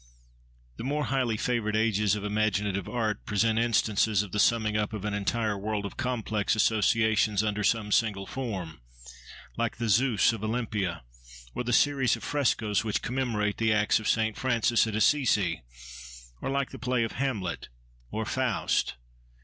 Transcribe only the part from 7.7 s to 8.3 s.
single